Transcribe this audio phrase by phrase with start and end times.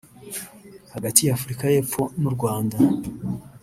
[0.93, 2.77] hagati ya Afurika y’Epfo n’u Rwanda